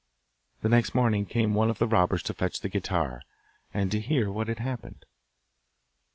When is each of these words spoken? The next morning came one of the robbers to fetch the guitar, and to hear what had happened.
The 0.63 0.69
next 0.69 0.95
morning 0.95 1.27
came 1.27 1.53
one 1.53 1.69
of 1.69 1.77
the 1.77 1.85
robbers 1.85 2.23
to 2.23 2.33
fetch 2.33 2.61
the 2.61 2.69
guitar, 2.69 3.21
and 3.71 3.91
to 3.91 3.99
hear 3.99 4.31
what 4.31 4.47
had 4.47 4.57
happened. 4.57 5.05